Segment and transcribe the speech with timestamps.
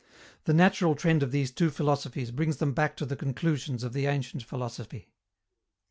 [0.45, 4.07] The natural trend of these two philosophies brings them back to the conclusions of the
[4.07, 5.11] ancient philosophy.